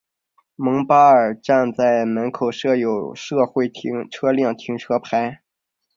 [0.55, 1.71] 蒙巴尔站
[2.07, 3.71] 门口设有社会
[4.09, 5.35] 车辆停车场。